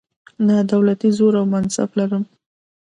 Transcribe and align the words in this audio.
نه 0.47 0.55
دولتي 0.71 1.09
زور 1.17 1.33
او 1.39 1.45
منصب 1.53 1.89
لرم. 1.99 2.23